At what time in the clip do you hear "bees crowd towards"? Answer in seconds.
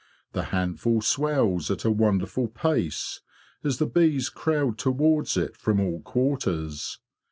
3.85-5.37